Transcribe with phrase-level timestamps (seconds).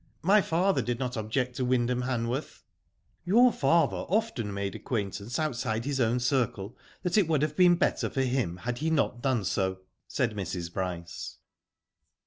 [0.23, 2.63] My father did not object to Wyndham Hanworth.^'
[2.97, 7.75] '* Your father often made acquaintance outside his own circle that it would have been
[7.75, 9.77] better for him had he not done so/'
[10.07, 10.73] said Mrs.
[10.73, 11.37] Bryce.